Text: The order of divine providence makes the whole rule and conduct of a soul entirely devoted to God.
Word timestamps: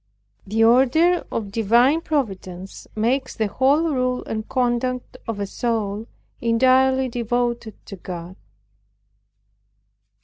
The 0.47 0.63
order 0.63 1.23
of 1.31 1.51
divine 1.51 2.01
providence 2.01 2.87
makes 2.95 3.35
the 3.35 3.45
whole 3.45 3.83
rule 3.93 4.23
and 4.25 4.49
conduct 4.49 5.15
of 5.27 5.39
a 5.39 5.45
soul 5.45 6.07
entirely 6.41 7.07
devoted 7.07 7.75
to 7.85 7.97
God. 7.97 8.35